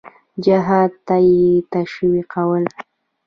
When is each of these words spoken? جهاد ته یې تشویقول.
جهاد 0.45 0.91
ته 1.07 1.15
یې 1.29 1.47
تشویقول. 1.73 2.63